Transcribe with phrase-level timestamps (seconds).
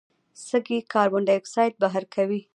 [0.47, 2.41] سږي کاربن ډای اکساید بهر کوي.